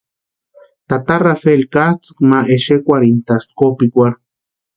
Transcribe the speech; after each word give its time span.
Tata 0.87 1.15
Rafeli 1.25 1.65
katsʼïkwa 1.73 2.23
ma 2.29 2.39
xekwarhintʼaspti 2.63 3.53
kopikwarhu. 3.59 4.17